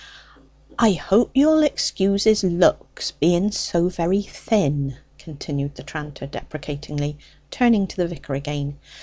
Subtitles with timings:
[0.79, 7.19] "I hope you'll excuse his looks being so very thin," continued the tranter deprecatingly,
[7.51, 8.79] turning to the vicar again.